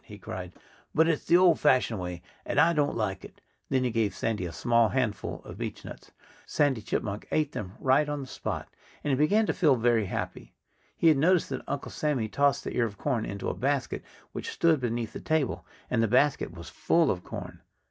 [0.03, 0.51] he cried.
[0.95, 4.47] "But it's the old fashioned way; and I don't like it." Then he gave Sandy
[4.47, 6.09] a small handful of beechnuts.
[6.47, 8.67] Sandy Chipmunk ate them right on the spot.
[9.03, 10.55] And he began to feel very happy.
[10.97, 14.49] He had noticed that Uncle Sammy tossed the ear of corn into a basket which
[14.49, 15.67] stood beneath the table.
[15.87, 17.61] And the basket was full of corn.